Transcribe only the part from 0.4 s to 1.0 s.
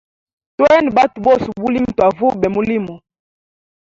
Twene